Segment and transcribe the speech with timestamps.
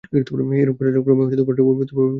[0.03, 2.03] এইরূপ করিলে ক্রমে ঘরটি পবিত্রভাবে ভরিয়া উঠিবে।